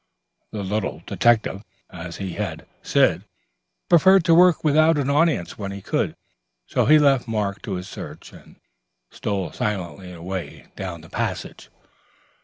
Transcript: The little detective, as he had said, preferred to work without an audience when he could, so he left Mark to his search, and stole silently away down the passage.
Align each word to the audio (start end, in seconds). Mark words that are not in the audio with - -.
The 0.51 0.63
little 0.63 1.03
detective, 1.05 1.63
as 1.91 2.17
he 2.17 2.33
had 2.33 2.65
said, 2.81 3.23
preferred 3.87 4.25
to 4.25 4.33
work 4.33 4.63
without 4.63 4.97
an 4.97 5.11
audience 5.11 5.59
when 5.59 5.71
he 5.71 5.83
could, 5.83 6.15
so 6.65 6.85
he 6.87 6.97
left 6.97 7.27
Mark 7.27 7.61
to 7.61 7.75
his 7.75 7.87
search, 7.87 8.33
and 8.33 8.55
stole 9.11 9.51
silently 9.53 10.11
away 10.11 10.69
down 10.75 11.01
the 11.01 11.09
passage. 11.11 11.69